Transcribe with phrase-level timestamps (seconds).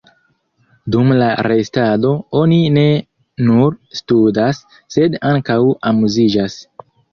[0.95, 2.87] Dum la restado, oni ne
[3.51, 4.65] nur studas,
[4.99, 5.61] sed ankaŭ
[5.93, 6.61] amuziĝas.